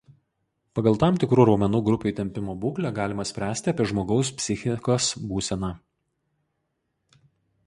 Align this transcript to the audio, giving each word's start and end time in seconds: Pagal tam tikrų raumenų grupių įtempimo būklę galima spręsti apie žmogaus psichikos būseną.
Pagal 0.77 0.95
tam 1.03 1.19
tikrų 1.23 1.45
raumenų 1.49 1.81
grupių 1.89 2.09
įtempimo 2.13 2.57
būklę 2.65 2.93
galima 3.01 3.27
spręsti 3.33 3.73
apie 3.75 3.89
žmogaus 3.93 4.35
psichikos 4.41 5.13
būseną. 5.35 5.73